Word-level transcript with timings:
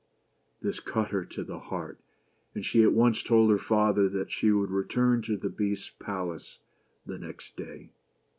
This 0.63 0.79
cut 0.79 1.11
her 1.11 1.23
to 1.25 1.43
the 1.43 1.59
heart, 1.59 1.99
and 2.55 2.65
she 2.65 2.81
at 2.81 2.91
once 2.91 3.21
told 3.21 3.51
her 3.51 3.59
father 3.59 4.09
that 4.09 4.31
she 4.31 4.51
would 4.51 4.71
return 4.71 5.21
to 5.21 5.37
the 5.37 5.47
Beast's 5.47 5.91
palace 5.91 6.57
the 7.05 7.19
next 7.19 7.55
day. 7.55 7.91